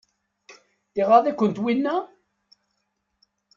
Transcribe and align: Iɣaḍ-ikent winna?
Iɣaḍ-ikent 1.01 1.61
winna? 1.63 1.95